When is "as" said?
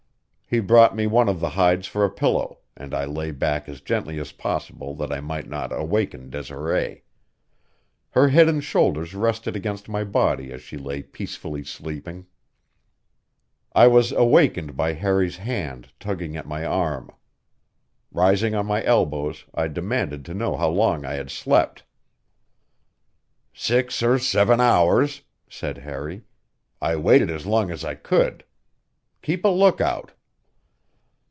3.69-3.79, 4.19-4.33, 10.51-10.61, 27.29-27.45, 27.71-27.85